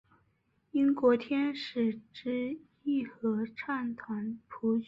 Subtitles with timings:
[0.71, 4.79] 英国天使之翼合唱团谱曲。